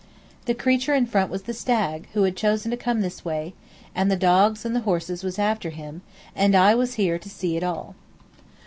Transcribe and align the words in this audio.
The 0.45 0.55
creature 0.55 0.95
in 0.95 1.05
front 1.05 1.29
was 1.29 1.43
the 1.43 1.53
stag, 1.53 2.07
who 2.15 2.23
had 2.23 2.35
chosen 2.35 2.71
to 2.71 2.75
come 2.75 3.01
this 3.01 3.23
way, 3.23 3.53
and 3.93 4.09
the 4.09 4.15
dogs 4.15 4.65
and 4.65 4.75
the 4.75 4.79
horses 4.79 5.23
was 5.23 5.37
after 5.37 5.69
him, 5.69 6.01
and 6.35 6.55
I 6.55 6.73
was 6.73 6.95
here 6.95 7.19
to 7.19 7.29
see 7.29 7.55
it 7.55 7.63
all. 7.63 7.93